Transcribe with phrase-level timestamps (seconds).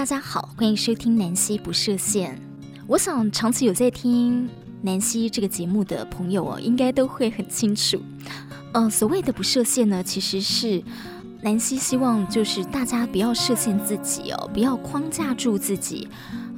[0.00, 2.40] 大家好，欢迎收听南希不设限。
[2.86, 4.48] 我想长期有在听
[4.80, 8.00] 南希这个节目的朋友哦，应该都会很清楚。
[8.72, 10.82] 嗯、呃，所谓的不设限呢，其实是
[11.42, 16.08] 南希希望就是大家不要设限自己哦，不要框架住自己。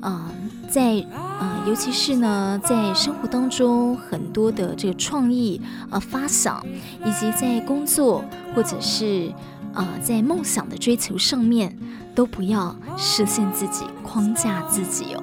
[0.02, 0.30] 嗯、
[0.70, 6.64] 在嗯、呃，尤其是呢，在生活当中很多的这个创意啊、呃、发想，
[7.04, 8.24] 以及在工作
[8.54, 9.32] 或者是、
[9.75, 11.76] 呃、在梦想的追求上面。
[12.14, 15.22] 都不要设限自己，框架自己哦。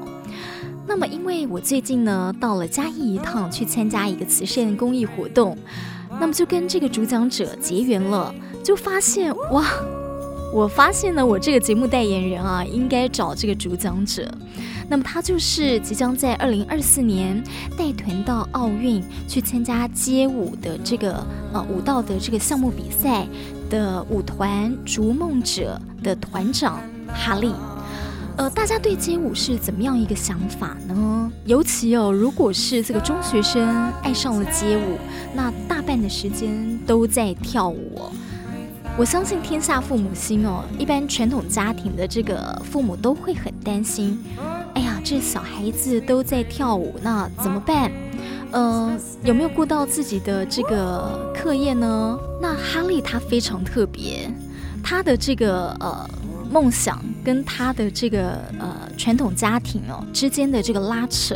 [0.88, 5.56] 那么，因为我最近呢到了嘉义一趟，去参加一个慈善公益活动，
[6.20, 9.68] 那么就跟这个主讲者结缘了，就发现哇，
[10.52, 14.28] 我发现呢，我这个节目代言人啊，应该找这个主讲者。
[14.90, 17.40] 那么他就是即将在二零二四年
[17.78, 21.24] 带团到奥运去参加街舞的这个
[21.54, 23.28] 呃舞蹈的这个项目比赛
[23.70, 27.54] 的舞团逐梦者的团长哈利。
[28.38, 31.32] 呃，大家对街舞是怎么样一个想法呢？
[31.46, 34.98] 尤其哦，如果是这个中学生爱上了街舞，
[35.34, 38.02] 那大半的时间都在跳舞。
[38.98, 44.18] 我相信天下父母心哦，一般传统家庭的这个父母都会很担心。
[44.74, 47.92] 哎呀，这小孩子都在跳舞，那怎么办？
[48.52, 52.20] 呃，有没有顾到自己的这个课业呢？
[52.42, 54.30] 那哈利他非常特别，
[54.84, 56.10] 他的这个呃
[56.50, 61.36] 梦想跟他的这个呃传统家庭哦之间的这个拉扯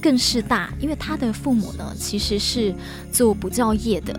[0.00, 2.74] 更是大，因为他的父母呢其实是
[3.12, 4.18] 做补教业的，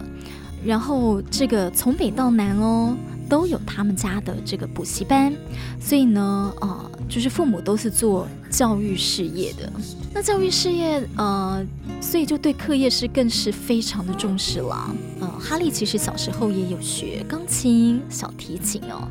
[0.63, 2.95] 然后这个从北到南哦。
[3.29, 5.31] 都有他们家的这个补习班，
[5.79, 9.71] 所以呢，呃，就是父母都是做教育事业的。
[10.11, 11.63] 那教育事业，呃，
[12.01, 14.95] 所以就对课业是更是非常的重视了。
[15.19, 19.07] 呃，哈利其实小时候也有学钢琴、小提琴哦，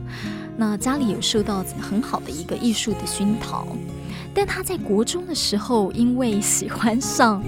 [0.56, 3.68] 那家里有受到很好的一个艺术的熏陶。
[4.34, 7.42] 但他在国中的时候，因为喜欢上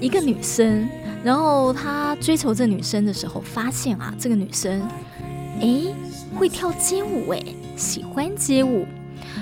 [0.00, 0.88] 一个女生，
[1.22, 4.80] 然后他追求这女生的时候，发现啊，这个女生。
[5.62, 5.94] 哎，
[6.36, 7.40] 会跳街舞哎，
[7.76, 8.84] 喜欢街舞，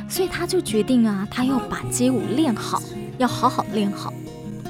[0.09, 2.81] 所以他就决定啊，他要把街舞练好，
[3.19, 4.13] 要好好练好。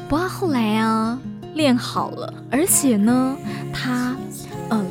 [0.09, 1.19] 不过后来啊，
[1.55, 3.37] 练好了，而且呢，
[3.73, 4.17] 他，
[4.71, 4.87] 嗯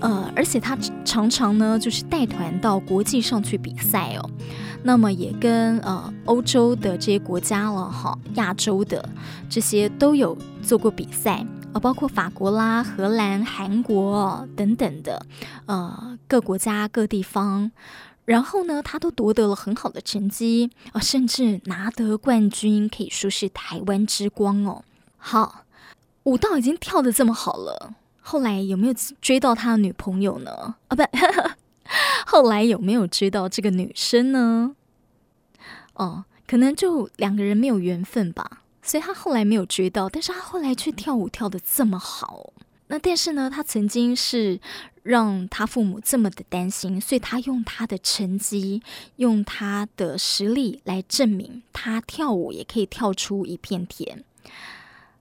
[0.00, 4.30] 呃，呃，而且他常常呢，就是带团到国际上去比赛哦。
[4.82, 9.06] 那么也跟呃欧洲的这些国家了哈，亚洲的
[9.48, 11.44] 这些都有做过比赛。
[11.72, 15.26] 啊，包括法国啦、荷兰、韩国等等的，
[15.66, 17.70] 呃，各国家各地方，
[18.24, 24.82] 然后呢，他都夺得了很好的成绩啊，甚至拿得冠军，可以说是台湾之光哦。
[25.18, 25.64] 好，
[26.24, 30.76] 舞蹈已经跳得这么好了，后来有没有追到他的女朋友呢？
[30.88, 31.02] 啊，不，
[32.26, 34.74] 后来有没有追到这个女生呢？
[35.94, 38.62] 哦，可能就两个人没有缘分吧。
[38.88, 42.52] 所以他后来没有追到，但是他后来却跳舞跳的这么好。
[42.86, 44.58] 那但是呢，他曾经是
[45.02, 48.82] 让他父母这么的担心，所以他用他的成绩，
[49.16, 54.24] 用他的实力来证明，他跳舞也可以跳出一片天。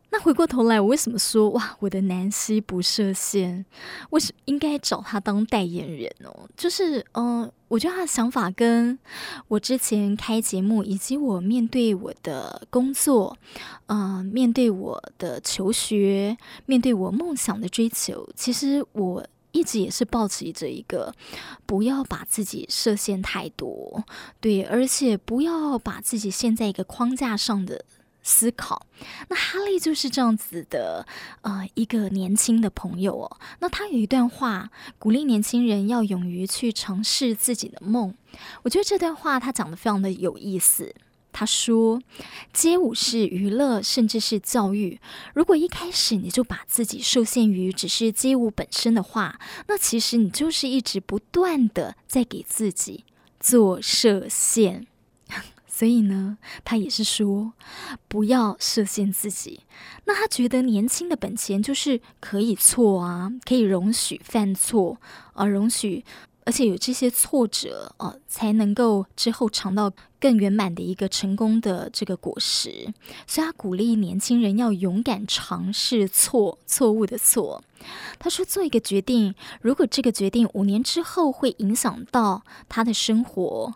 [0.10, 3.66] 那回过头来，我为什么说哇，我的南希不设限？
[4.12, 6.50] 为什么应该找他当代言人哦？
[6.56, 8.98] 就是嗯、我觉得他的想法跟
[9.50, 13.38] 我之前开节目，以及我面对我的工作，
[13.88, 21.14] 嗯、面对我的求学，面对我梦想的追求，其实我一直也是抱持着一个
[21.66, 24.04] 不要把自己设限太多，
[24.40, 27.84] 对，而且不要把自己陷在一个框架上的。
[28.28, 28.86] 思考，
[29.30, 31.08] 那哈利就是这样子的，
[31.44, 33.40] 呃，一个年轻的朋友哦。
[33.60, 38.14] 那他有一段话，鼓励年轻人要勇于去尝试自己的梦。
[38.64, 40.94] 我觉得这段话他讲得非常的有意思。
[41.32, 42.02] 他说，
[42.52, 45.00] 街舞是娱乐，甚至是教育。
[45.34, 53.06] 如果一开始你就把自己受限于只是街舞本身的话，那其实你就是一直不断的在给自己
[53.40, 54.88] 做设限。
[55.78, 57.54] 所以呢，他也是说，
[58.08, 59.60] 不要设限自己。
[60.06, 64.98] 那他觉得年轻的本钱就是可以错啊，可以容许犯错
[65.34, 66.04] 啊，容许，
[66.46, 72.92] 而且有这些挫折啊，才能够之后尝到更圆满的一个成功的这个果实。
[73.28, 77.64] 所以他鼓励年轻人要勇敢尝试错，错误的错。
[78.18, 83.76] 他说，做一个决定，如果这个决定五年之后会影响到他的生活。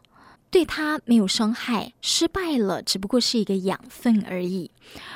[0.51, 4.69] 对他没有伤害，失败了只不过是一个养分而已。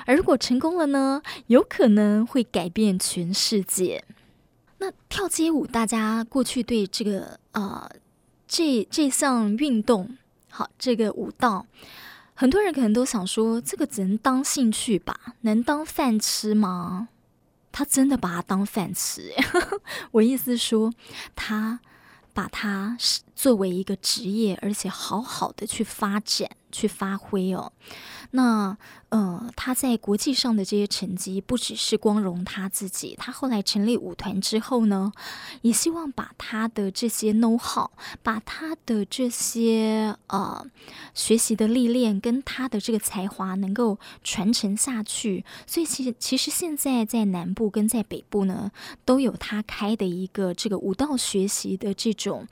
[0.06, 1.22] 而如果成功了呢？
[1.48, 4.04] 有可能会改变全世界。
[4.78, 7.90] 那跳街舞，大家过去对这个呃
[8.48, 10.18] 这这项运动
[10.50, 11.66] 好，这个舞蹈，
[12.34, 17.10] 很多人可能都想说，这个只能当兴趣吧，能当饭吃吗？
[17.74, 19.34] 他真的把它当饭吃。
[20.12, 20.94] 我意思说，
[21.36, 21.82] 他
[22.36, 22.98] 把它
[23.34, 27.72] 作为一个职业，而且好好的去发展、去发挥哦。
[28.32, 28.78] 那
[29.16, 33.16] 呃，他在国际上的这些成绩，不只是光荣他自己。
[33.18, 35.10] 他后来成立舞团之后呢，
[35.62, 37.90] 也希望把他的这些 know how，
[38.22, 40.68] 把他的这些呃
[41.14, 45.46] 学习的历练跟他的这个才华能够传承下去。
[45.66, 48.70] 所以其实其实现在在南部跟在北部呢，
[49.06, 52.46] 都有他开的一个这个舞蹈学习的这种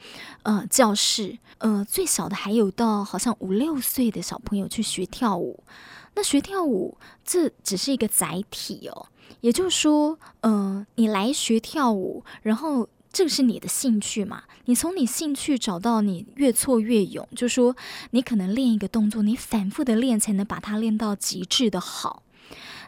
[0.43, 1.37] 呃教室。
[1.57, 5.61] 呃，最小的还有到好像五六岁的小朋友去学跳舞。
[6.15, 9.07] 那学跳舞，这只是一个载体哦。
[9.41, 14.43] 也就是说，呃，你来学跳舞，然后这个是你的兴趣嘛？
[14.65, 17.75] 你从你兴趣找到你越挫越勇，就说
[18.11, 22.23] 你可能练一个动作，你反复的练才能把它练到极致的好。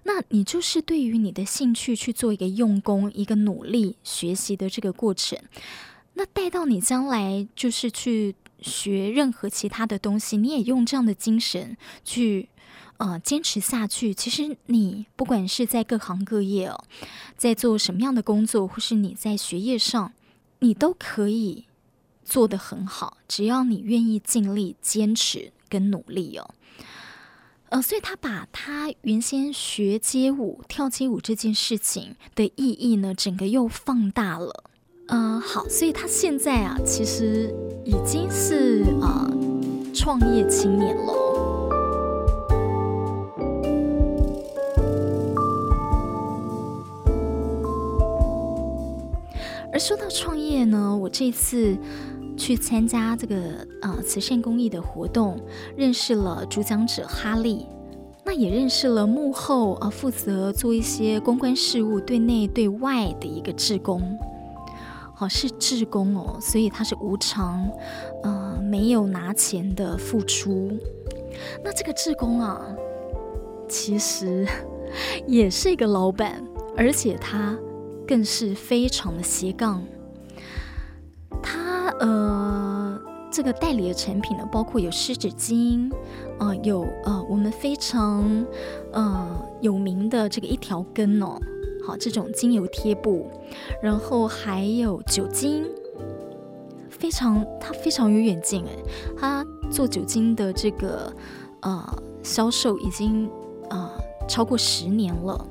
[0.03, 5.37] 那你就是对于你的兴趣去做一个用功、一个努力学习的这个过程。
[6.13, 11.75] 那带到你将来就是去学任何其他的东西，你也用这样的精神
[12.05, 12.47] 去。
[12.97, 16.83] 呃，坚持下去，其实你不管是在各行各业哦，
[17.35, 20.13] 在做什么样的工作，或是你在学业上，
[20.59, 21.65] 你都可以
[22.23, 26.49] 做得很好，只要你愿意尽力、坚持跟努力哦。
[27.67, 34.63] 呃，所以他把他原先学街舞、跳街舞这件事情的意义呢，整个又放大了。
[35.07, 37.53] 嗯、呃，好，所以他现在啊，其实
[37.83, 41.34] 已经是啊、呃、创业青年了。
[49.75, 51.77] 而说到创业呢，我这次
[52.37, 53.35] 去参加这个
[53.81, 55.37] 呃慈善公益的活动，
[55.75, 57.65] 认识了主讲者哈利，
[58.23, 64.17] 那也认识了幕后啊、呃、负责做一些公关事务、对内对外的一个志工，
[65.19, 67.69] 哦、是志工哦，所以他是无偿，
[68.23, 70.71] 呃没有拿钱的付出。
[71.65, 72.65] 那这个志工啊，
[73.67, 74.47] 其实
[75.27, 76.41] 也是一个老板，
[76.77, 77.59] 而且他。
[78.07, 79.83] 更是非常的斜杠，
[81.41, 85.91] 他呃，这个代理的产品呢，包括有湿纸巾，
[86.39, 88.45] 呃，有呃我们非常
[88.91, 91.39] 呃有名的这个一条根哦，
[91.85, 93.29] 好这种精油贴布，
[93.81, 95.65] 然后还有酒精，
[96.89, 98.69] 非常他非常有远见哎，
[99.17, 101.11] 他做酒精的这个
[101.61, 103.29] 呃销售已经
[103.69, 103.91] 呃
[104.27, 105.47] 超过十年了。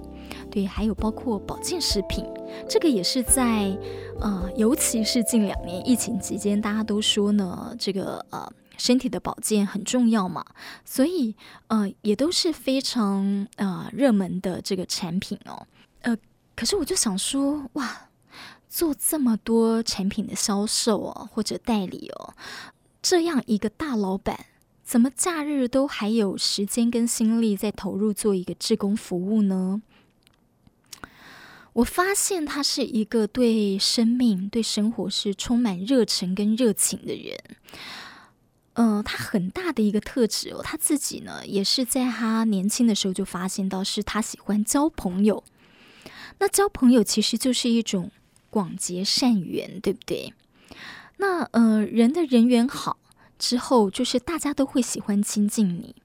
[0.55, 2.25] 对，还有包括保健食品，
[2.69, 3.77] 这个也是在
[4.21, 8.49] 呃，尤其是近两年疫情期间，大家都说呢，这个呃，
[8.79, 10.45] 身体的保健很重要嘛，
[10.85, 11.35] 所以
[11.67, 15.67] 呃，也都是非常呃热门的这个产品哦。
[16.03, 16.17] 呃，
[16.55, 18.11] 可是我就想说，哇，
[18.69, 22.33] 做这么多产品的销售哦，或者代理哦，
[23.03, 24.47] 这样一个大老板，
[24.85, 29.83] 怎么假日都还有时间跟心力在投入做一个志工服务呢？
[31.75, 37.39] 我发现他是一个对生命、对生活是充满热忱跟热情的人。
[38.75, 45.43] 嗯、呃，他很大的一个特质哦，他自己呢也是在他年轻的时候就发现到，是他喜欢交朋友。
[46.39, 48.11] 那交朋友其实就是一种
[48.51, 50.33] 广结善缘，对不对？
[51.19, 52.99] 那呃，人的人缘好
[53.39, 55.97] 之后，就是大家都会喜欢亲近你。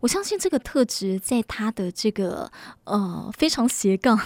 [0.00, 2.50] 我相信这个特质在他的这个
[2.84, 4.20] 呃非常斜杠。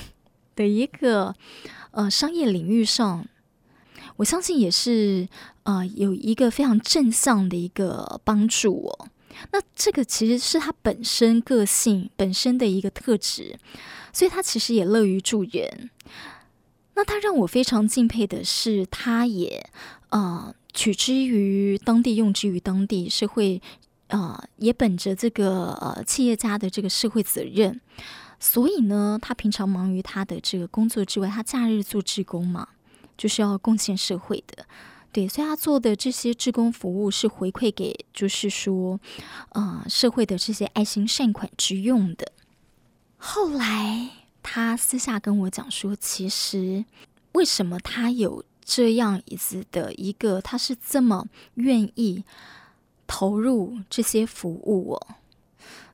[0.56, 1.32] 的一个
[1.92, 3.24] 呃商业领域上，
[4.16, 5.28] 我相信也是
[5.62, 9.08] 呃有一个非常正向的一个帮助哦。
[9.52, 13.58] 那这个其实是他本身个性本身的一个特质，
[14.10, 15.90] 所以他其实也乐于助人。
[16.94, 19.68] 那他让我非常敬佩的是，他也
[20.08, 23.60] 呃取之于当地，用之于当地，社会
[24.06, 27.78] 呃也本着这个呃企业家的这个社会责任。
[28.38, 32.68] 所以呢，他平常忙于他的这个工作之外，他假日做志工嘛，
[33.16, 34.66] 就是要贡献社会的，
[35.10, 39.00] 对，所以他做的这些志工服务是回馈给，就是说，
[39.50, 42.30] 呃，社会的这些爱心善款之用的。
[43.16, 44.10] 后来
[44.42, 46.84] 他私下跟我讲说，其实
[47.32, 52.22] 为什么他有这样子的一个，他是这么愿意
[53.06, 55.06] 投入这些服务哦。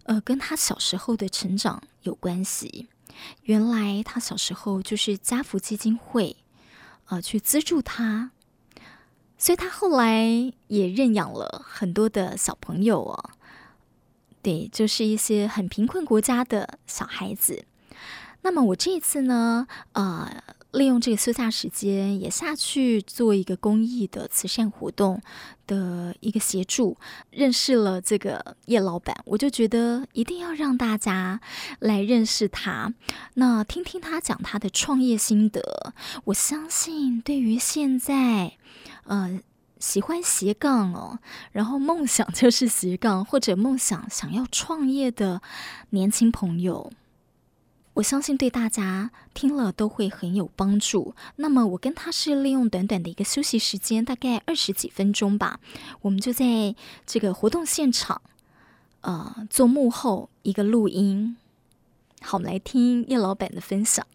[0.05, 2.89] 呃，跟他小时候的成长有关系。
[3.43, 6.37] 原来他小时候就是家福基金会，
[7.07, 8.31] 呃，去资助他，
[9.37, 13.31] 所以他后来也认养了很多的小朋友哦。
[14.41, 17.65] 对，就是一些很贫困国家的小孩子。
[18.41, 25.21] 那么我这次呢，呃，利用这个休假时间，也下去做一个公益的慈善活动
[25.67, 26.97] 的一个协助，
[27.31, 31.41] 认识了这个叶老板，我就觉得一定要让大家
[31.79, 32.93] 来认识他，
[33.35, 35.95] 那听听他讲他的创业心得。
[36.25, 38.57] 我相信，对于现在，
[39.05, 39.41] 呃。
[39.79, 41.19] 喜欢斜杠哦，
[41.51, 45.43] 然后梦想就是斜杠，或者梦想想要创业的
[45.91, 46.93] 年轻朋友，
[47.95, 51.15] 我相信对大家听了都会很有帮助。
[51.37, 55.61] 那么我跟他是利用短短的一个休息时间，大概二十几分钟吧，
[56.01, 58.23] 我们就在这个活动现场，
[59.03, 61.37] 呃，做幕后一个录音。
[62.23, 64.07] 好，我们来听叶老板的分享。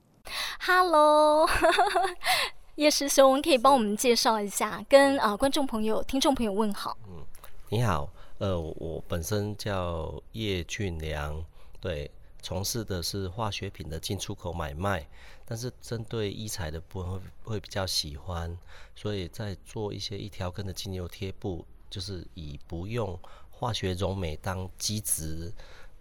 [0.59, 1.47] Hello。
[2.77, 6.95] 叶师兄，可以帮我们介绍一下，跟啊、呃、观众朋友、听众朋友问好。
[7.07, 7.25] 嗯，
[7.69, 8.07] 你好，
[8.37, 11.43] 呃，我本身叫叶俊良，
[11.81, 15.07] 对，从事的是化学品的进出口买卖，
[15.45, 18.57] 但是针对医材的部分会会比较喜欢，
[18.95, 25.51] 所以在做一些一条根的精油贴布，就是以不用化学溶酶当基质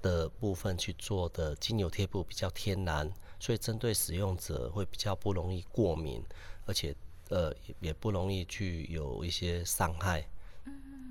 [0.02, 6.22] 的部分去做的精油贴布比较天然，所以针对使用者会比较不容易过敏。
[6.66, 6.94] 而且，
[7.28, 10.28] 呃，也不容易去有一些伤害，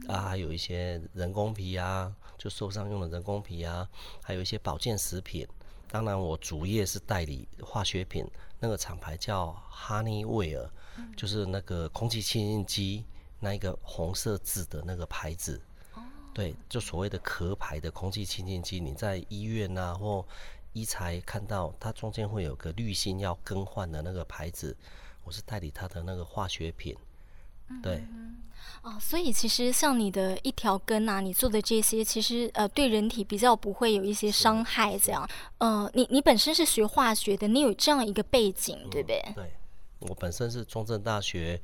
[0.08, 2.14] 啊，还有一些人工皮啊，
[2.46, 3.90] 就受伤用的人工皮啊，
[4.22, 5.48] 还有一些保健食品。
[5.90, 8.24] 当然，我主业是代理化学品，
[8.60, 10.70] 那个厂牌叫 Honeywell，
[11.18, 13.04] 就是那个空气清净机
[13.40, 15.60] 那一个红色字的那个牌子。
[16.36, 20.24] 对，就所谓的壳牌的空气清净机，你在医院啊或
[20.74, 24.78] 医材看到，它中间会有个滤芯要更换的那个牌子。
[25.24, 26.96] 我是代理它的那个化学品，
[27.82, 28.38] 对，嗯、
[28.84, 35.28] 哦，所以其实像你的一条根啊，你做的这些，其实呃对人体比较不会有一些伤害，这样。
[35.58, 39.22] 呃，你你本身是学化学的，你有这样一个背景，嗯、对不对？
[39.36, 39.52] 对，
[40.00, 41.60] 我本身是中正大学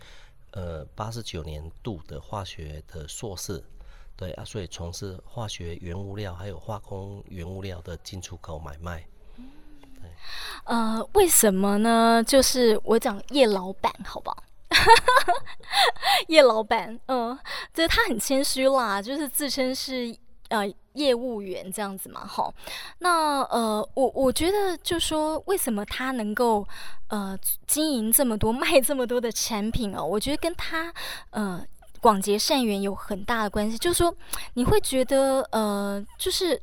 [0.51, 3.63] 呃八十九年度的化学的硕士，
[4.15, 9.05] 对啊，所以从事化学原物料还有化工原物料的进出口买卖。
[10.65, 12.23] 呃，为什么呢？
[12.23, 14.43] 就是我讲叶老板，好不好？
[16.27, 17.37] 叶老板，嗯、
[17.73, 20.15] 就是他很谦虚啦，就是自称是
[20.49, 20.63] 呃
[20.93, 22.53] 业务员这样子嘛，哈。
[22.99, 26.67] 那呃，我我觉得就说，为什么他能够
[27.09, 27.37] 呃
[27.67, 30.03] 经营这么多、 卖这么多的产品哦？
[30.03, 30.93] 我觉得跟他
[31.31, 31.63] 呃
[31.99, 33.77] 广结善缘有很大的关系。
[33.77, 34.13] 就是说，
[34.53, 36.61] 你会觉得呃，就是。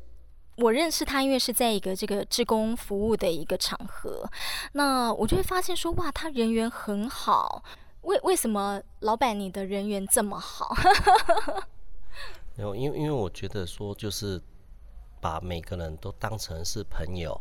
[0.60, 4.28] 我认识他，因为是在一个这个志工服务的一个场合，
[4.72, 7.62] 那我就会发现说，哇，他人缘很好。
[8.02, 10.74] 为为什么老板你的人缘这么好？
[12.56, 14.40] 没有，因为因为我觉得说，就是
[15.20, 17.40] 把每个人都当成是朋友，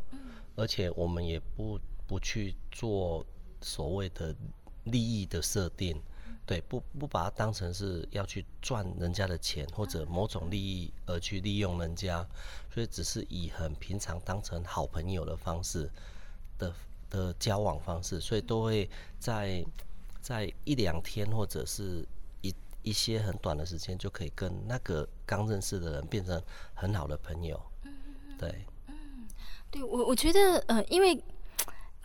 [0.55, 3.25] 而且我们也不不去做
[3.61, 4.35] 所谓的
[4.83, 6.01] 利益的设定。
[6.45, 12.25] 对，不不把它当成是要去赚人家的钱或者某种利益而去利用人家，
[12.73, 15.91] 所以只是以很平常当成好朋友的方式
[16.57, 16.73] 的
[17.09, 19.61] 的交往方式，所以都会在
[20.21, 22.07] 在一两天或者是
[22.41, 26.41] 一一些很短的时间就可以跟那个刚认识的人变成
[26.73, 27.59] 很好的朋友。
[28.37, 29.27] 对，嗯，
[29.71, 31.21] 对我我觉得呃，因为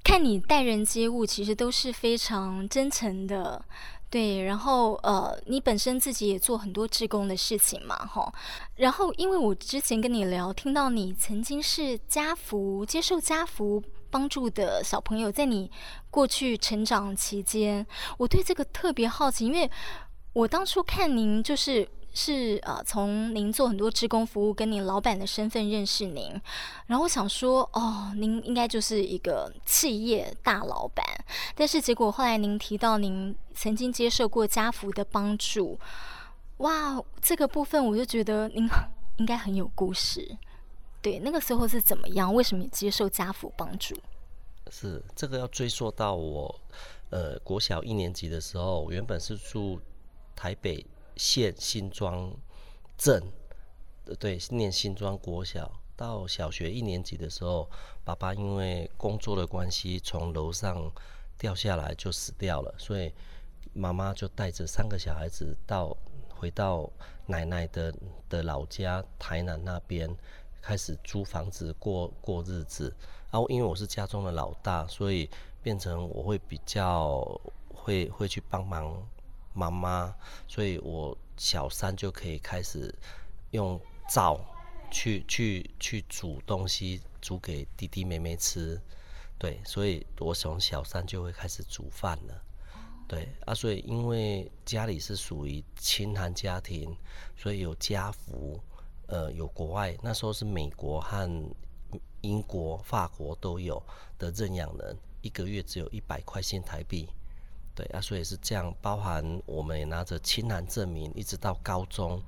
[0.02, 3.64] 看你待人接物，其实都是非常真诚的。
[4.11, 8.31] 对，然后呃，你本身自己也做很多志工的事情嘛，哈。
[8.76, 15.69] 然后，因为我之前跟你聊，听到你曾经是家福接受家福帮助的小朋友，在你
[16.11, 17.85] 过去成长期间，
[18.19, 19.69] 我对这个特别好奇，因为
[20.35, 21.88] 我当初看您就是。
[22.14, 26.31] 是呃，从您做很多职工服务，跟您老板的身份认识您，
[26.87, 31.02] 然后我想说，哦，您应该就是一个企业大老板，
[31.54, 35.81] 但是结果后来您提到您曾经接受过家福的帮助，
[36.59, 38.69] 哇，这个部分我就觉得您
[39.16, 40.37] 应该很有故事，
[41.02, 42.32] 对，那个时候是怎么样？
[42.32, 43.94] 为什么接受家父帮助？
[44.71, 46.61] 是这个要追溯到我
[47.11, 49.78] 呃国小一年级的时候，原本是住
[50.35, 50.87] 台北。
[51.14, 52.35] 县新庄
[52.97, 53.23] 镇，
[54.18, 55.71] 对，念新庄国小。
[55.94, 57.68] 到小学一年级的时候，
[58.02, 60.90] 爸爸因为工作的关系，从楼上
[61.37, 62.75] 掉下来就死掉了。
[62.78, 63.12] 所以
[63.75, 65.94] 妈妈就带着三个小孩子到
[66.30, 66.90] 回到
[67.26, 67.94] 奶奶的
[68.30, 70.09] 的老家台南那边，
[70.62, 72.95] 开始租房子过过日子。
[73.31, 75.28] 然后因为我是家中的老大，所以
[75.62, 77.21] 变成我会比较
[77.69, 79.07] 会会去帮忙。
[79.54, 80.16] 妈妈，
[80.49, 82.90] 所以我小三就可以开始
[83.50, 83.78] 用
[84.09, 84.40] 灶
[84.90, 88.81] 去去去煮东西，煮给弟弟妹妹吃。
[89.38, 92.42] 对，所以我从小三就会开始煮饭了。
[93.07, 96.97] 对啊，所以因为家里是属于清寒家庭，
[97.37, 98.59] 所以有家福，
[99.12, 101.28] 呃，有国外那时候是美国和
[102.23, 103.81] 英国、法国都有
[104.19, 107.07] 的认养人，一个月只有一百块新台币。
[107.75, 112.23] 对啊，所以是这样，包含我们也拿着清寒证明，一直到高中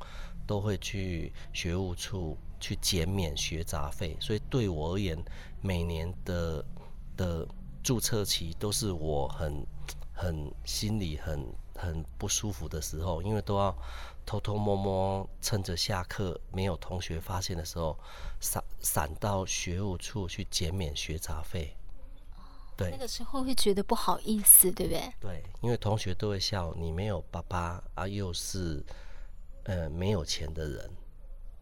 [0.47, 4.15] 都会去学务处去减免学杂费。
[4.21, 5.19] 所以对我而言，
[5.63, 6.63] 每年的
[7.17, 7.49] 的
[7.83, 9.67] 注册期都是我很。
[10.17, 13.77] 很心里很很不舒服的时候，因为都要
[14.27, 17.99] 偷偷摸摸，趁着下课没有同学发现的时候，
[18.41, 21.77] 闪闪到学务处去减免学杂费。
[22.77, 25.13] 对，那个时候会觉得不好意思，对不对？
[25.21, 28.85] 对，因为同学都会笑你没有爸爸啊，又是
[29.65, 30.91] 呃没有钱的人，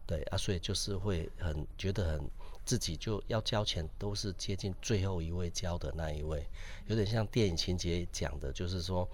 [0.05, 2.29] 对啊，所以就是会很觉得很。
[2.65, 6.47] 自己就要交钱，都是接近最后一位交的那一位，
[6.87, 9.05] 有点像电影情节讲的，就是说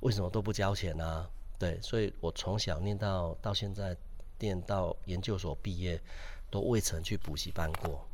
[0.00, 1.30] 为什么都不交钱呢、啊？
[1.58, 3.96] 对，所以我从小念到到现在，
[4.38, 6.00] 念到研究所毕业，
[6.50, 8.06] 都未曾去补习班过。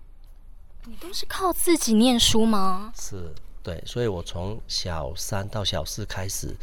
[0.85, 2.93] 你都是靠自己念书吗？
[2.97, 3.33] 是，
[3.63, 6.57] 对，所以我从小三到小四开始，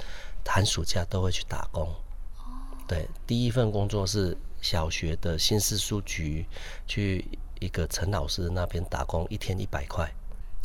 [0.45, 1.87] 寒暑假都会去打工。
[2.87, 6.45] 对，第一份工作是小学的新市书局
[6.87, 7.25] 去。
[7.61, 10.11] 一个陈老师那边打工，一天一百块，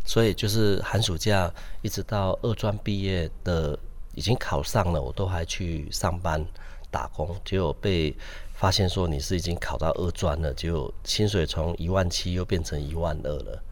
[0.07, 3.79] 所以就是寒暑假一直到二专毕业的，
[4.17, 6.45] 已经考上了，我都还去上班
[6.91, 8.13] 打工，结果被
[8.55, 13.63] 发现说你是已经考到二专了，就薪水从一万七又变成一万二了。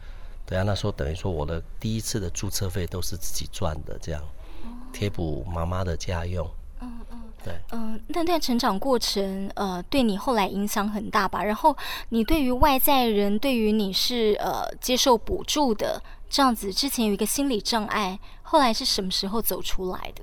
[0.47, 4.23] 对啊，那时候等于说我的第一次的注册费都是自己赚的，这样
[4.93, 6.49] 贴补妈妈的家用。
[6.81, 7.21] 嗯嗯。
[7.43, 11.45] 对，嗯、呃，那段成长过程，呃，对你后来影响很大吧？
[11.45, 11.77] 然后
[12.09, 20.23] 你对于外在人，对于你是呃接受补助的这样子，之前有一个心理障碍，后来是什么时候走出来的？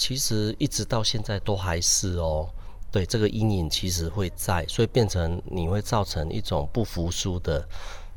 [0.00, 2.48] 其实一直到现在都还是哦，
[2.90, 7.68] 对，这个阴影其实会在，所以变成你会造成一种不服输的。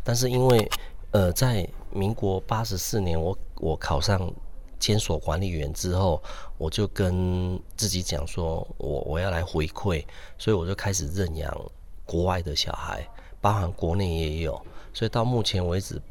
[0.02, 0.72] 但是因为
[1.12, 4.32] 呃，在民国八十四年我，我考上。
[4.80, 6.22] 监所管理员之后，
[6.58, 10.04] 我就跟自己讲说，我我要来回馈，
[10.38, 11.72] 所以我就开始认养
[12.06, 13.08] 国外的小孩，
[13.40, 14.62] 包含国内也有，
[14.94, 16.02] 所以到目前为止，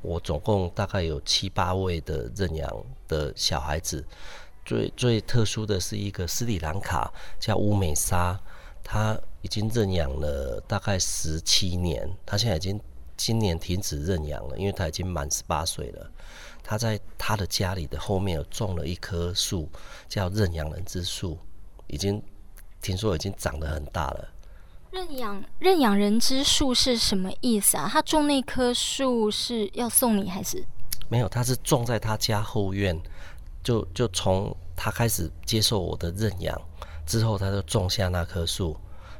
[0.00, 4.02] 我总共大概有七八位的认养的小孩子。
[4.66, 8.38] 最最特殊的是一个斯里兰卡叫乌美莎，
[8.82, 12.78] 他已经认养了大概十七年，他现在已经
[13.16, 16.10] 今年停止认养了，因为他已经满十八岁了。
[16.64, 19.70] 他在他的家里的后面有种了一棵树，
[20.08, 21.38] 叫认养人之树，
[21.86, 22.20] 已经
[22.82, 24.28] 听说已经长得很大了。
[24.90, 27.88] 认养认养人之树是什么意思啊？
[27.88, 30.64] 他种那棵树是要送你还是？
[31.08, 33.00] 没有，他是种在他家后院，
[33.66, 36.56] 就就从他开始接受我的认养
[37.04, 38.76] 之后，他就种下那棵树。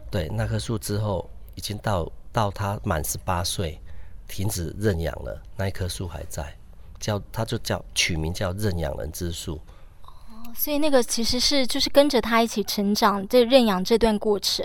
[0.09, 3.81] 对，那棵树之后已经到到他满十八岁
[4.29, 6.57] 停止认养了，那一棵树还在。
[6.99, 9.61] 叫他就叫取名叫认养人之树
[10.03, 14.65] 哦，所以那个其实是就是跟着他一起成长，这认养这段过程，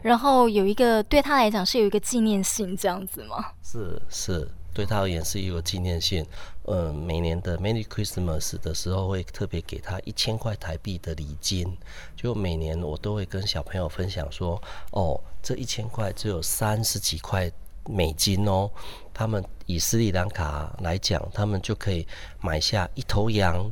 [0.00, 3.46] 然后有一个对他来讲是有一个纪念性这样子吗？
[3.64, 6.26] 是是，对他而言是一个纪念性。
[6.64, 11.76] 嗯，每年的 Merry Christmas 的时候会特别给他一千块台币的礼金，
[12.16, 17.50] 就每年我都会跟小朋友分享说，哦，这一千块只有三十几块。
[17.90, 18.70] 美金哦，
[19.12, 22.06] 他们以斯里兰卡来讲，他们就可以
[22.40, 23.68] 买下一头羊、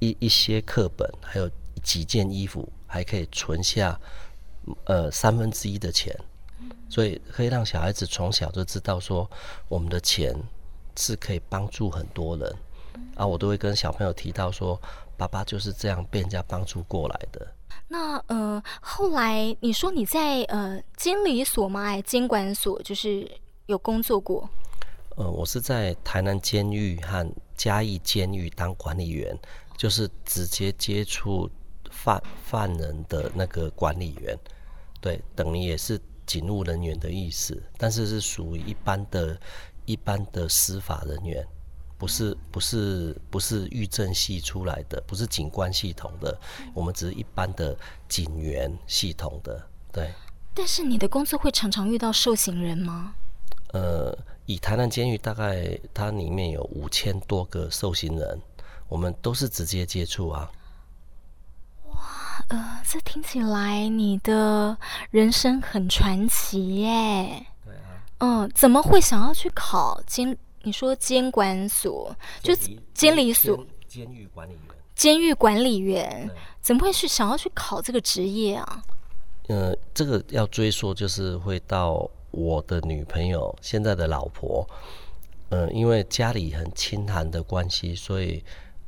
[0.00, 1.48] 一一些课本，还有
[1.84, 3.96] 几件衣服，还可以存下
[4.86, 6.12] 呃三分之一的钱，
[6.88, 9.28] 所以可以让小孩子从小就知道说，
[9.68, 10.34] 我们的钱
[10.96, 12.56] 是可以帮助很多人
[13.14, 13.26] 啊。
[13.26, 14.80] 我都会跟小朋友提到说，
[15.16, 17.46] 爸爸就是这样被人家帮助过来的。
[17.88, 21.84] 那呃，后来你说你在呃监理所吗？
[21.84, 23.30] 还监管所，就是
[23.66, 24.48] 有工作过？
[25.16, 29.38] 呃，我是在台南监狱和嘉义监狱当管理员，
[29.76, 31.48] 就是直接接触
[31.90, 34.36] 犯犯人的那个管理员，
[35.00, 39.40] 对，等于也是警务人员的意思，但是是属于一般的、
[39.84, 41.46] 一般的司法人员。
[41.98, 46.38] 不是不是不是狱政系出来的，不是警官系统的，
[46.74, 47.74] 我们只是一般的
[48.06, 50.12] 警员系统的，对。
[50.52, 53.14] 但是你的工作会常常遇到受刑人吗？
[53.72, 58.42] 呃，以台南监狱大概它里面有五千多个受刑人，
[58.88, 60.52] 我们都是直接接触啊。
[62.48, 64.76] 呃，这听起来你的
[65.10, 67.46] 人生很传奇耶。
[67.64, 68.04] 对啊。
[68.18, 70.36] 嗯，怎么会想要去考监？
[70.62, 72.52] 你说监管所，就
[72.92, 74.60] 监理所，监狱管理员。
[74.96, 76.28] 监狱管理员
[76.60, 78.82] 怎么会去想要去考这个职业啊？
[79.48, 84.68] 呃，这个要追溯，就是会到我的女朋友，现在的老婆。
[85.50, 88.42] 呃，因为家里很清寒的关系，所以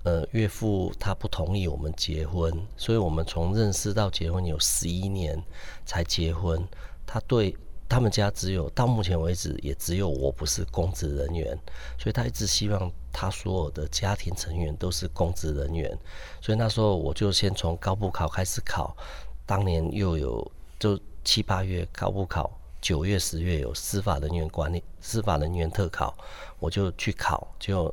[0.08, 5.38] 呃，岳父他不同意我们结婚，所以我们从认识到结婚有十一年
[5.84, 6.66] 才结婚。
[7.06, 7.54] 他对
[7.86, 11.58] 他们家只有到目前为止也只有我不是公职人员，
[11.98, 15.94] 所以他一直希望他所有的家庭成员都是公职人员。
[16.40, 18.96] 所以那时候我就先从高普考开始考，
[19.44, 22.50] 当年又有就七八月高普考。
[22.80, 26.16] 九月、十月有司法人员管理、司法人员特考，
[26.60, 27.92] 我就去考，就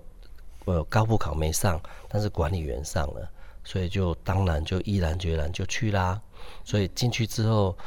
[0.65, 3.29] 呃高普考没上，但是管理员上了，
[3.63, 6.21] 所以就当然就毅然决然就去啦。
[6.63, 7.77] 所以进去之后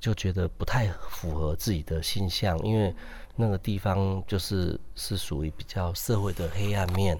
[0.00, 2.94] 就觉得不太符合自己的性向，因为
[3.36, 7.18] 那个地方就是是属于比较社会的黑暗面，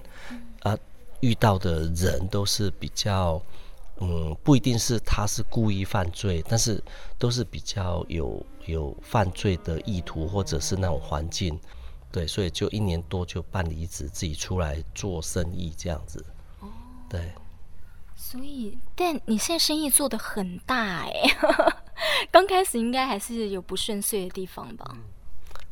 [0.61, 0.77] 啊，
[1.21, 3.41] 遇到的人都是比较。
[4.01, 6.81] 嗯，不一定是他是故意犯罪，但是
[7.17, 11.59] 都是比较有有犯罪的意图，或者是那种环境，
[12.11, 16.25] 对，所以就一年多就办离职，自己出来做生意这样子。
[16.59, 16.67] 哦，
[17.09, 17.31] 对。
[18.15, 21.13] 所以，但你现在生意做得很大哎，
[22.29, 24.97] 刚开始应该还是有不顺遂的地方吧？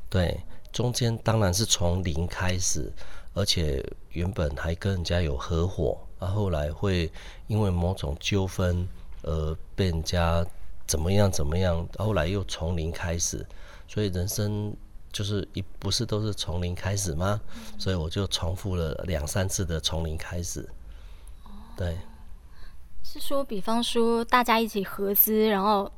[0.10, 0.39] 对，
[0.71, 2.91] 中间当然是从零开始，
[3.34, 6.00] 而且原本还跟人家有合伙。
[6.19, 7.12] 啊后来会
[7.45, 8.88] 因为某种纠纷
[9.21, 10.43] 而被人家
[10.88, 13.45] 怎么样怎么样，后来又从零开始，
[13.88, 14.76] 所以人生
[15.17, 17.41] 就是一不是都是从零开始吗？
[17.80, 20.69] 所以我就重复了两三次的从零开始。
[21.75, 21.97] 对，
[23.03, 25.91] 是说，比方说大家一起合资，然后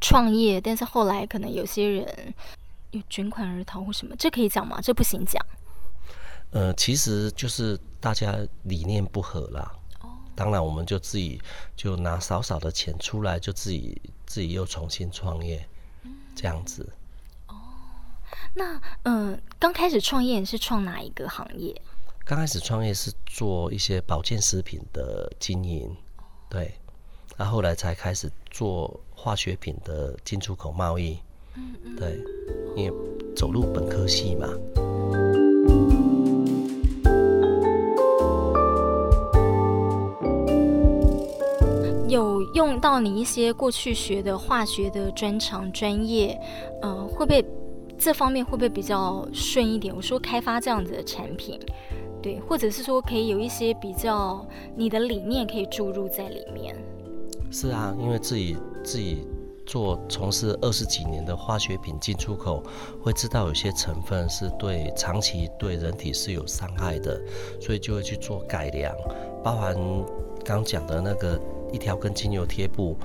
[0.00, 2.34] 创业，但是后来可能有些人
[2.92, 4.80] 有卷款而逃或什么，这可以讲吗？
[4.80, 5.44] 这不行讲。
[6.52, 9.70] 呃，其实就是大家理念不合啦。
[10.00, 10.08] 哦。
[10.34, 11.38] 当然，我们就自己
[11.76, 15.68] 就拿少少的钱出来，就自己自己又重新创业，
[16.34, 16.90] 这样子。
[18.28, 18.36] 哦。
[18.54, 21.74] 那嗯、呃，刚开始创业是创哪一个行业？
[22.24, 25.90] 刚开始创业是做一些保健食品的经营，
[26.50, 26.74] 对。
[27.36, 31.18] 然后后来才开始做化学品的进出口贸易。
[31.54, 31.96] 嗯嗯。
[31.96, 32.18] 对，
[32.76, 32.94] 因为
[33.34, 34.48] 走入本科系嘛。
[42.08, 46.38] 有用到你一些过去学的化学的专长专业，
[46.82, 47.44] 嗯、呃，会不会
[47.98, 49.94] 这方面会不会比较顺一点？
[49.94, 51.58] 我说开发这样子的产品，
[52.22, 56.76] 对，或者是说可以有一些比较你的理念可以注入在里面。
[57.50, 59.26] 是啊，因为自己自己
[59.66, 62.62] 做从事二十几年的化学品进出口，
[63.02, 67.20] 会知道有些成分是对长期对人体是有伤害的，
[67.60, 68.94] 所以就会去做改良，
[69.42, 69.76] 包含
[70.44, 71.40] 刚讲的那个。
[71.70, 72.96] 一条根精油贴布，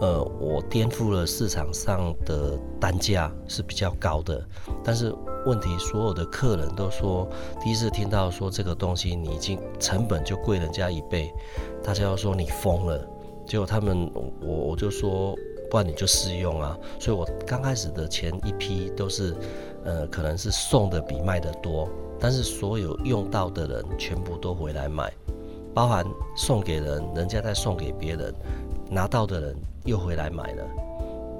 [0.00, 4.42] 呃，我颠覆了市场上的单价是比较高的，
[4.82, 5.14] 但是
[5.46, 7.28] 问题所有的客人都说，
[7.62, 11.30] 第一次听到说这个东西你已经成本就贵人家一倍，
[11.84, 13.06] 大家要说你疯了，
[13.46, 14.10] 结果他们
[14.40, 15.36] 我我就说，
[15.70, 19.36] 不然你就试用啊，所以我刚开始的前一批都是，
[19.84, 21.86] 呃，可能是送的比卖的多，
[22.18, 25.12] 但是所有用到的人全部都回来买。
[25.72, 26.04] 包含
[26.36, 28.34] 送给人，人家再送给别人，
[28.90, 30.64] 拿到的人又回来买了，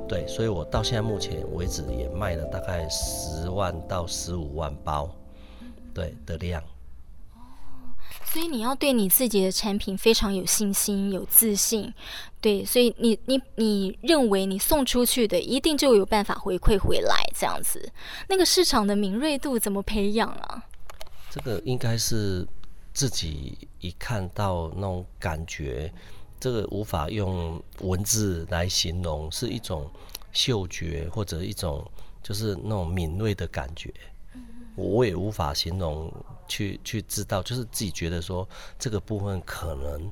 [0.08, 5.10] 对，所以我到现在目前为止也卖了大概十万到十五万包，
[5.92, 6.62] 对的量。
[7.34, 7.90] 哦，
[8.24, 11.92] 所以你要对你自己的产品非常有信心、有自信，
[12.40, 17.92] 对，所以你你你认为你送出去的一定就有办法回馈回来，这样子，
[18.28, 20.64] 那个市场的敏锐度怎么培养啊？
[21.28, 22.46] 这个应该是。
[22.92, 25.90] 自己一看到那种感觉，
[26.40, 29.88] 这个无法用文字来形容，是一种
[30.32, 31.86] 嗅觉或者一种
[32.22, 33.92] 就是那种敏锐的感觉。
[34.74, 36.10] 我也无法形容，
[36.48, 38.48] 去去知道，就是自己觉得说
[38.78, 40.10] 这个部分可能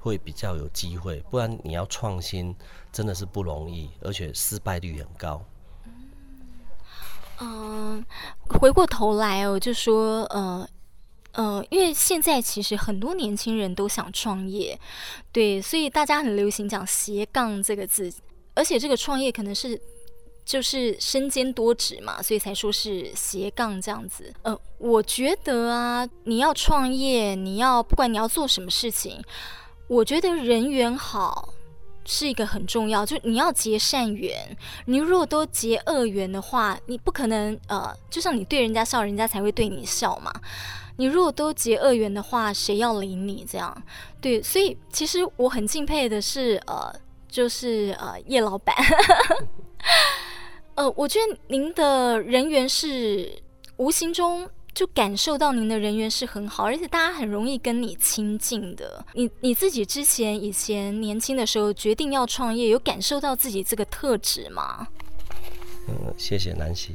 [0.00, 2.52] 会比较有机会，不然你要创新
[2.90, 5.40] 真的是不容易，而且失败率很高。
[7.40, 8.04] 嗯，
[8.48, 10.68] 回过头来哦，就说呃。
[11.32, 14.78] 呃，因为现在其实很多年轻人都想创业，
[15.30, 18.12] 对，所以大家很流行讲斜杠这个字，
[18.54, 19.80] 而且这个创业可能是
[20.44, 24.32] 就是身兼多职嘛，所以才说是斜杠这样子。
[24.42, 29.22] 呃，我觉得啊，你要创业，你要不管你要做什么事情，
[29.86, 31.52] 我觉得人缘好
[32.04, 34.56] 是一个很重要，就你要结善缘。
[34.86, 40.32] 你如果都结恶缘的话，你不可能呃，就像你对人家笑，人家才会对你笑嘛。
[40.98, 43.46] 你如果都结恶缘的话，谁要理你？
[43.50, 43.82] 这样
[44.20, 46.92] 对，所以其实我很敬佩的是呃，
[47.28, 48.76] 就是呃叶老板，
[50.76, 53.32] 呃，我觉得您的人缘是
[53.78, 54.46] 无形中。
[54.74, 59.04] 就感受到您的人缘是很好，而且大家很容易跟你亲近的。
[59.12, 64.86] 你你自己之前以前年轻的时候决定要创业，有感受到自己这个特质吗？
[65.88, 66.94] 嗯，谢谢南希。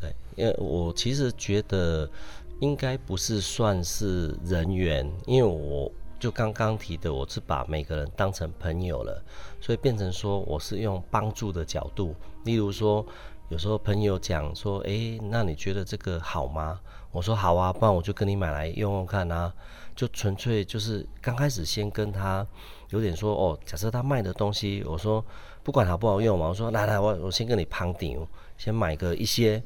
[0.00, 2.08] 对，因为我其实觉得
[2.60, 9.22] 应该不是算是人缘，因为我就刚刚提的，我是把每个人当成朋友了，
[9.60, 12.14] 所以变成说我是用帮助的角度，
[12.44, 13.04] 例如说。
[13.48, 16.80] 有时候朋友讲说，诶，那你觉得这个好吗？
[17.12, 19.54] 我说好啊，不然我就跟你买来用用看啊。
[19.94, 22.44] 就纯粹就是刚开始先跟他
[22.88, 25.24] 有点说，哦，假设他卖的东西，我说
[25.62, 28.18] 不管好不好用嘛，我说来来，我我先跟你攀顶，
[28.58, 29.62] 先买个一些，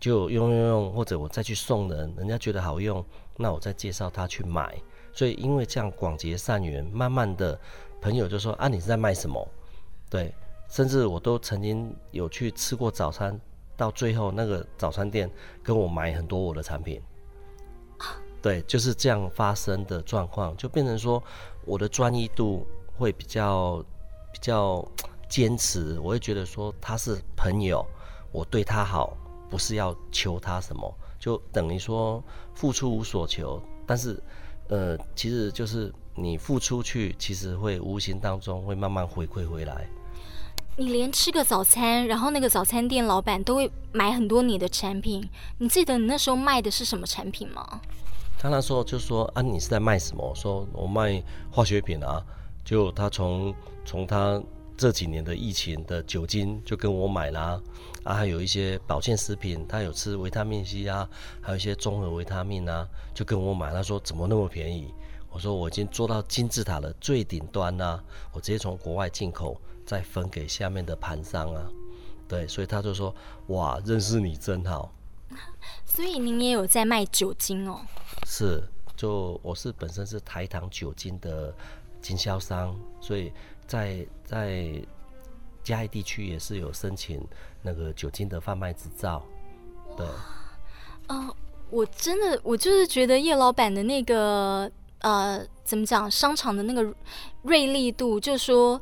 [0.00, 3.04] 就用用用，或者我再去送人，人家觉得好用，
[3.36, 4.76] 那我再介绍他去买。
[5.12, 7.58] 所以因为这样广结善缘，慢慢的
[8.00, 9.48] 朋友就说啊，你是在卖什么？
[10.08, 10.34] 对。
[10.68, 13.38] 甚至我都曾经有去吃过早餐，
[13.76, 15.30] 到最后那个早餐店
[15.62, 16.98] 跟我买很多我的产品，
[18.40, 21.22] 对，就是这样发生的状况，就变成说
[21.66, 23.84] 我的专一度会比较
[24.32, 24.82] 比较
[25.28, 27.84] 坚持，我会觉得说他是朋友，
[28.30, 29.14] 我对他好，
[29.52, 34.18] 不是要求他什么，就等于说付出无所求，但是
[34.68, 39.86] 呃，其实就是你付出去，其实会无形当中会慢慢回馈回来。
[40.78, 45.22] 你连吃个早餐，然后那个早餐店老板都会买很多你的产品。
[45.58, 47.82] 你记得你那时候卖的是什么产品吗？
[48.38, 52.24] 他那时候就说：“啊，你是在卖什么？”我说：“我卖化学品啊。”
[52.64, 54.42] 就他从从他
[54.82, 57.62] 这几年的疫情的酒精就跟我买啦，
[58.02, 61.08] 啊，还有一些保健食品，他有吃维他命 C 啊，
[61.40, 63.72] 还有一些综合维他命啊，就跟我买。
[63.72, 64.92] 他说：“怎么那么便宜？”
[65.30, 71.68] 我说：“我已经做到金字塔的最顶端啦，啊，我直接从国外进口。”再分给下面的盘商啊，
[72.26, 73.14] 对，所以他就说
[73.54, 74.92] ：“哇，认识你真好。
[75.86, 77.80] ”所以您也有在卖酒精哦？
[78.26, 78.60] 是，
[78.96, 81.54] 就我是本身是台糖酒精的
[82.00, 83.32] 经销商，所以
[83.72, 84.82] 在在
[85.62, 87.26] 嘉义地区也是有申请
[87.62, 89.24] 那个酒精的贩卖执照。
[89.96, 90.06] 对，
[91.08, 91.34] 哦、
[91.70, 96.94] 我真的我就是觉得叶老板的那个呃，怎么讲，商场的那个
[97.44, 98.78] 锐利度，就说。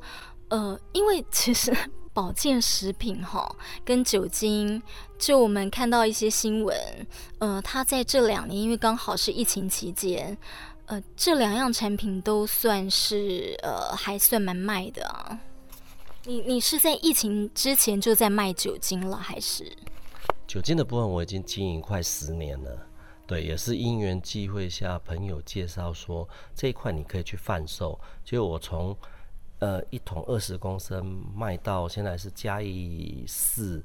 [0.49, 1.73] 呃，因为其实
[2.13, 3.49] 保健食品哈
[3.85, 4.83] 跟酒精，
[5.17, 6.77] 就我们看到一些新闻，
[7.39, 10.37] 呃，它在这两年因为刚好是疫情期间，
[10.91, 15.39] 呃，这两样产品都算是呃还算蛮卖的啊。
[16.25, 19.73] 你你是在疫情之前就在卖酒精了，还是？
[20.49, 22.87] 酒精的部分我已经经营快十年了，
[23.25, 28.97] 对，也是因缘际会下朋友介绍说这一块你可以去贩售，就我从。
[29.61, 31.05] 呃，一桶二十公升
[31.37, 33.85] 卖到现在是嘉义市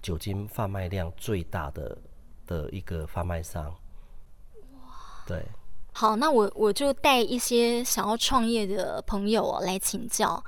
[0.00, 1.98] 酒精贩卖量最大的
[2.46, 3.64] 的一个贩卖商。
[4.72, 5.44] 哇，对。
[5.94, 10.44] 好，那我我就带一些想要创业的朋友来请教。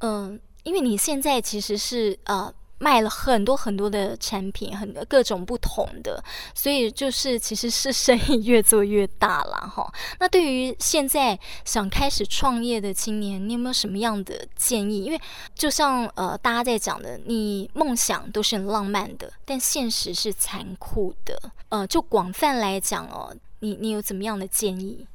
[0.00, 2.52] 嗯，因为你现在其实是呃。
[2.82, 6.20] 卖了很多很多的产品，很多各种不同的，
[6.52, 9.88] 所以就是其实是生意越做越大了哈。
[10.18, 15.04] 那对于现在想开始创业的青年，你有没有什么样的建议？
[15.04, 15.20] 因为
[15.54, 21.40] 就像呃大家在讲的，你梦想都是很浪漫的，但现实是残酷的。
[21.68, 25.06] 呃，就广泛来讲哦，你你有怎么样的建议？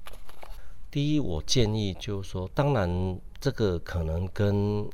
[0.89, 4.87] 第一，我建议就是说，当然这个可能跟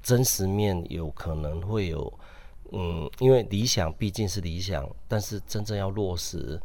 [0.00, 2.20] 真实面有可能会有，
[2.70, 6.60] 嗯，因为理想毕竟是理想，但是真正要落实，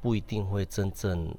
[0.00, 1.36] 不一定会真正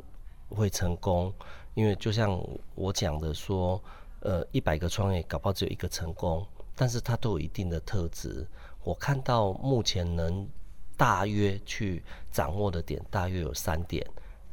[0.50, 1.34] 会成功。
[1.74, 2.40] 因为就像
[2.76, 3.82] 我讲的说，
[4.20, 8.48] 呃，一百个创业搞不好只有一个成功，但是它都有一定的特质。
[8.84, 10.48] 我看到目前能
[10.96, 14.06] 大约去掌握的点，大约有三点。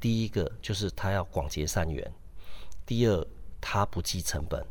[0.03, 2.13] 第一个就是他要广结善缘，
[2.85, 3.27] 第二，
[3.61, 4.67] 他不计成本。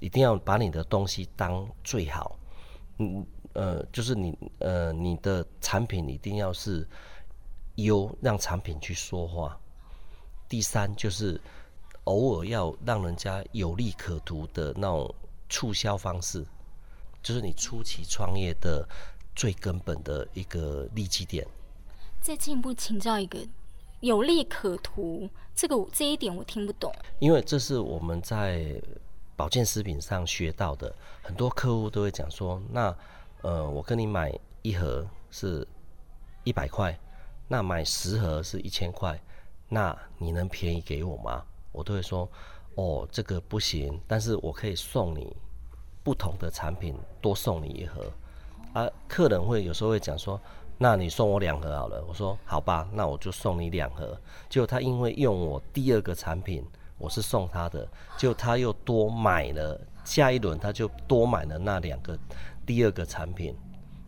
[0.00, 2.38] 一定要把你的东西当最好，
[2.98, 6.88] 嗯呃，就是你呃你的产品一定要是
[7.74, 9.60] 优，让产品去说话。
[10.48, 11.38] 第三就是
[12.04, 15.14] 偶尔要让人家有利可图的那种
[15.50, 16.42] 促销方式，
[17.22, 18.88] 就是你初期创业的
[19.36, 21.46] 最根本的一个利基点。
[22.22, 23.38] 再进一步请教一个
[24.04, 26.92] 有利可图，这个这一点我听不懂。
[27.18, 28.80] 因为这是我们在。
[29.36, 32.96] 保健食品上学到的，很多客户都会讲说，那
[33.42, 35.66] 呃，我跟你买一盒是
[36.44, 36.96] 一百块，
[37.48, 39.20] 那买十盒是一千块，
[39.68, 41.44] 那你能便宜给我吗？
[41.72, 42.30] 我都会说，
[42.76, 45.36] 哦，这个不行，但是我可以送你
[46.04, 48.08] 不同的产品，多送你一盒。
[48.72, 50.40] 啊，客人会有时候会讲说，
[50.78, 52.04] 那你送我两盒好了。
[52.08, 54.18] 我说好吧，那我就送你两盒。
[54.48, 56.64] 结果他因为用我第二个产品。
[56.96, 62.16] 我是送他的，就他又多买了，下一轮他就多买了那两个
[62.64, 63.54] 第二个产品，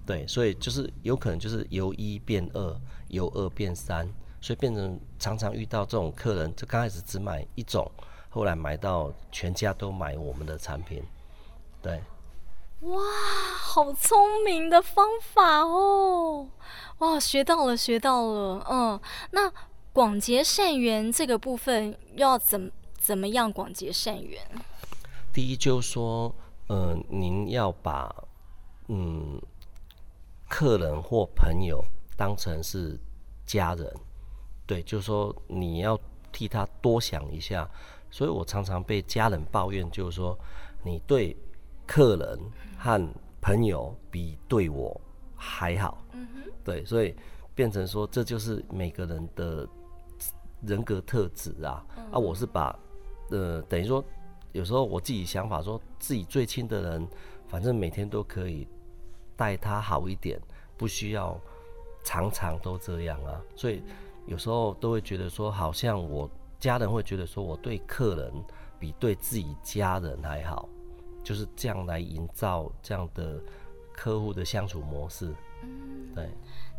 [0.06, 4.08] 对，所以就是有可能就是由一变二，由二变三，
[4.40, 7.90] 所以变成常常遇到这种客人，就刚开始只买一种，
[8.30, 11.02] 后来买到全家都买我们的产品，
[11.82, 12.00] 对。
[12.86, 13.02] 哇，
[13.58, 16.48] 好聪明的方法哦！
[16.98, 19.52] 哇，学到了，学到了，嗯，那。
[19.96, 24.38] 广结善缘这个部分要怎怎么样广结善缘？
[25.32, 26.30] 第一就是说，
[26.68, 28.14] 嗯、呃，您要把
[28.88, 29.40] 嗯
[30.50, 31.82] 客人或朋友
[32.14, 33.00] 当成是
[33.46, 33.90] 家人，
[34.66, 35.98] 对，就是说你要
[36.30, 37.66] 替他多想一下。
[38.10, 40.38] 所以我常常被家人抱怨，就是说
[40.84, 41.34] 你对
[41.86, 42.38] 客人
[42.86, 43.08] 和
[43.40, 44.98] 朋友比对我
[45.34, 45.98] 还好。
[46.12, 47.14] 嗯哼，对，所以
[47.52, 49.68] 变成说这就是每个人的。
[50.62, 52.76] 人格特质啊，啊，我是把，
[53.30, 54.02] 呃，等于说，
[54.52, 57.06] 有时候我自己想法说，自己最亲的人，
[57.46, 58.66] 反正每天都可以
[59.36, 60.40] 待他好一点，
[60.78, 61.38] 不需要
[62.02, 63.38] 常常都这样啊。
[63.54, 63.82] 所以
[64.26, 68.32] 有时候都会觉得说，好像我家人会觉得说我对客人
[68.80, 70.66] 比对自己家人还好，
[71.26, 73.40] 就是这样来营造这样的
[73.92, 75.34] 客户的相处模式。
[76.14, 76.28] 对。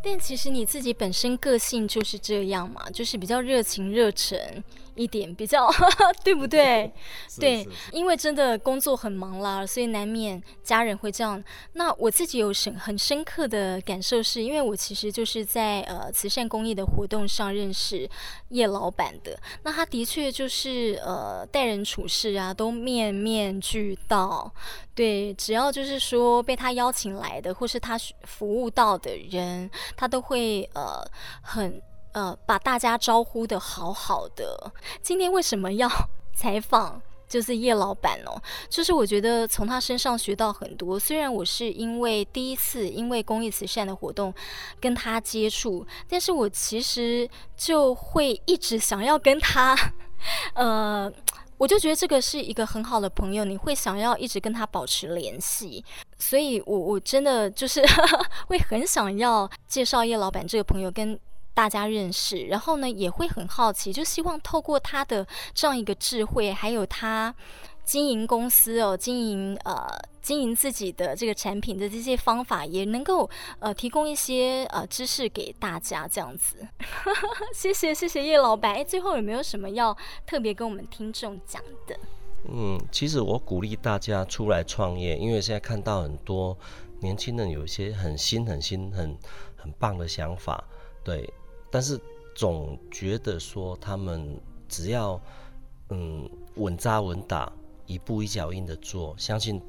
[0.01, 4.63] 但其实你自己本身个性就是这样嘛，就是比较热情热忱
[4.97, 5.69] 一点，比较
[6.25, 6.91] 对不对？
[7.39, 11.41] 对，因为真的工作很忙啦，所以难免家人会这样。
[11.73, 18.09] 那我自己有深很深刻的感受是，是因为我其实就是在呃慈善公益的活动上认识
[18.49, 19.39] 叶老板的。
[19.63, 24.51] 那他的确就是呃待人处事啊，都面面俱到。
[24.93, 29.69] 对，只要就是说被他邀请来的，或是他服务到的人。
[29.95, 31.03] 他都会呃
[31.41, 31.81] 很
[32.13, 34.71] 呃把大家招呼得好好的。
[35.01, 35.89] 今天为什么要
[36.35, 38.41] 采访就是叶老板哦？
[38.69, 40.99] 就是我觉得从他身上学到很多。
[40.99, 44.33] 虽然我是因为第一次因为公益慈善的活动
[44.79, 49.75] 跟他接触，但是我其实就会一直想要跟他
[50.53, 51.11] 呃。
[51.59, 55.83] 我就觉得这个是一个很好的朋友，你会想要一直跟他保持联系，
[56.19, 57.83] 所以我我真的就是
[58.45, 61.19] 会很想要介绍叶老板这个朋友跟
[61.57, 67.33] 大家认识，然后呢也会很好奇，就希望透过他的这样一个智慧，还有他。
[67.87, 69.87] 经营公司哦，经营呃，
[70.21, 76.67] 经营自己的这个产品的这些方法，也能够呃提供一些呃知识给大家这样子。
[77.55, 81.97] 谢谢谢谢叶老板，哎，最后有没有什么要特别跟我们听众讲的？
[82.49, 86.57] 嗯，其实我鼓励大家出来创业，因为现在看到很多
[86.99, 89.17] 年轻人有一些很新、很新、很
[89.55, 90.61] 很棒的想法，
[91.05, 91.33] 对，
[91.71, 91.99] 但是
[92.35, 95.19] 总觉得说他们只要
[95.89, 97.51] 嗯稳扎稳打。
[97.89, 99.61] 一步一脚印的做，相信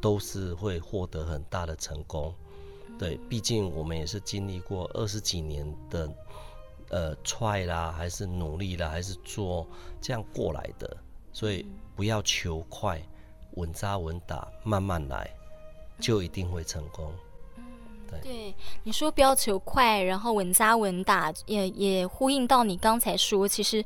[0.00, 2.32] 都是会获得很大的成功。
[2.98, 6.10] 对，毕竟我们也是经历过二十几年的
[6.88, 9.66] 呃 try 啦，还是努力啦，还是做
[10.00, 10.96] 这样过来的，
[11.34, 12.98] 所以不要求快，
[13.56, 15.30] 稳扎稳打，慢慢来，
[16.00, 17.12] 就一定会成功。
[18.36, 23.82] 对，你说不要求快，然后稳扎稳打，也也呼应到你刚才说，其实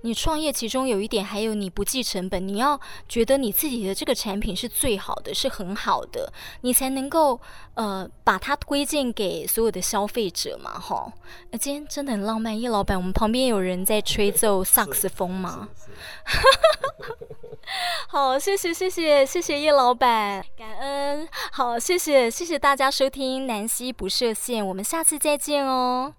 [0.00, 6.32] 你创业其中有一点，还有你不计成本，你要觉得你自己的这个产品是最好的，是很好的，
[6.62, 7.40] 你才能够
[7.74, 11.12] 呃把它推荐给所有的消费者嘛，哈。
[11.52, 15.68] 那今天真的很浪漫，叶老板，我们旁边有人在吹奏萨克斯风吗？
[18.08, 21.26] 好，谢谢谢谢谢谢叶老板，感恩。
[21.52, 26.14] 好，谢谢谢谢大家收听南希不设限，我们下次再见哦。